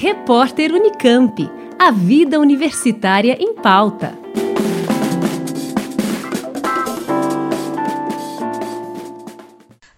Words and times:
Repórter 0.00 0.72
Unicamp. 0.72 1.50
A 1.76 1.90
vida 1.90 2.38
universitária 2.38 3.36
em 3.40 3.52
pauta. 3.52 4.16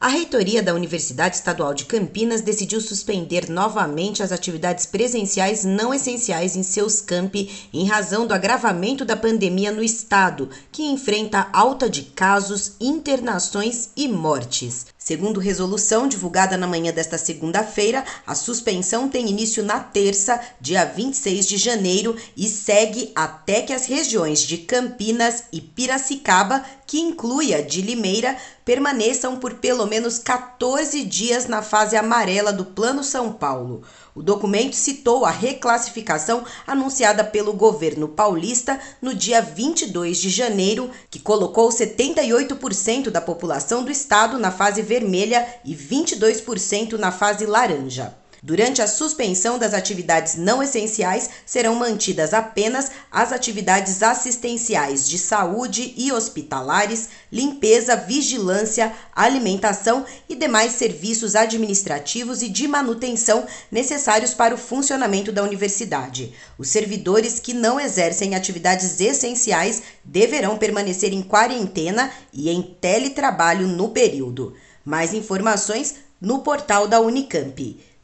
A 0.00 0.08
reitoria 0.08 0.62
da 0.62 0.72
Universidade 0.72 1.36
Estadual 1.36 1.74
de 1.74 1.84
Campinas 1.84 2.40
decidiu 2.40 2.81
suspender 2.81 3.50
novamente 3.50 4.22
as 4.22 4.32
atividades 4.32 4.86
presenciais 4.86 5.67
não 5.67 5.92
essenciais 5.92 6.56
em 6.56 6.62
seus 6.62 7.03
campi 7.03 7.69
em 7.71 7.87
razão 7.87 8.26
do 8.26 8.32
agravamento 8.32 9.04
da 9.04 9.19
pandemia 9.19 9.71
no 9.71 9.82
estado, 9.82 10.48
que 10.72 10.82
enfrenta 10.82 11.48
alta 11.53 11.90
de 11.90 12.04
casos, 12.04 12.72
internações 12.80 13.90
e 13.94 14.08
mortes. 14.08 14.87
Segundo 15.03 15.40
resolução 15.40 16.06
divulgada 16.06 16.59
na 16.59 16.66
manhã 16.66 16.92
desta 16.92 17.16
segunda-feira, 17.16 18.05
a 18.27 18.34
suspensão 18.34 19.09
tem 19.09 19.30
início 19.30 19.64
na 19.64 19.80
terça, 19.80 20.38
dia 20.60 20.84
26 20.84 21.46
de 21.46 21.56
janeiro, 21.56 22.14
e 22.36 22.46
segue 22.46 23.10
até 23.14 23.62
que 23.62 23.73
as 23.73 23.86
regiões 23.86 24.40
de 24.40 24.59
Campinas 24.59 25.45
e 25.50 25.59
Piracicaba, 25.59 26.62
que 26.86 27.00
inclui 27.00 27.54
a 27.54 27.62
de 27.62 27.80
Limeira, 27.80 28.36
permaneçam 28.62 29.38
por 29.38 29.54
pelo 29.54 29.86
menos 29.86 30.18
14 30.18 31.02
dias 31.02 31.46
na 31.46 31.62
fase 31.62 31.96
amarela 31.96 32.52
do 32.52 32.66
Plano 32.66 33.02
São 33.02 33.32
Paulo. 33.32 33.82
O 34.14 34.23
documento 34.23 34.74
citou 34.74 35.24
a 35.24 35.30
reclassificação 35.30 36.45
anunciada 36.66 37.23
pelo 37.23 37.52
governo 37.52 38.09
paulista 38.09 38.80
no 39.01 39.14
dia 39.14 39.41
22 39.41 40.18
de 40.18 40.30
janeiro, 40.30 40.91
que 41.09 41.20
colocou 41.20 41.68
78% 41.68 43.10
da 43.10 43.20
população 43.20 43.84
do 43.84 43.91
estado 43.91 44.38
na 44.38 44.51
fase 44.51 44.82
vermelha 44.82 45.46
e 45.65 45.74
22% 45.74 46.98
na 46.98 47.12
fase 47.12 47.46
laranja. 47.46 48.15
Durante 48.42 48.80
a 48.80 48.86
suspensão 48.86 49.58
das 49.58 49.74
atividades 49.74 50.34
não 50.34 50.62
essenciais, 50.62 51.28
serão 51.45 51.74
mantidas 51.74 52.32
apenas 52.32 52.90
as 53.12 53.32
atividades 53.32 54.02
assistenciais 54.02 55.06
de 55.06 55.18
saúde 55.18 55.92
e 55.95 56.10
hospitalares, 56.10 57.10
limpeza, 57.30 57.95
vigilância, 57.96 58.95
alimentação 59.15 60.06
e 60.26 60.34
demais 60.34 60.73
serviços 60.73 61.37
administrativos 61.37 62.40
e 62.40 62.48
de 62.48 62.66
manutenção 62.66 63.46
necessários 63.70 64.33
para 64.33 64.55
o 64.55 64.59
funcionamento 64.59 65.31
da 65.31 65.43
universidade. 65.43 66.33
Os 66.56 66.69
servidores 66.69 67.39
que 67.39 67.53
não 67.53 67.78
exercem 67.78 68.34
atividades 68.34 69.00
essenciais 69.00 69.83
deverão 70.03 70.56
permanecer 70.56 71.12
em 71.12 71.22
quarentena 71.22 72.11
e 72.33 72.48
em 72.48 72.62
teletrabalho 72.62 73.67
no 73.67 73.91
período. 73.91 74.55
Mais 74.83 75.12
informações 75.12 75.97
no 76.19 76.39
portal 76.41 76.89
da 76.89 77.00
Unicamp. 77.00 77.90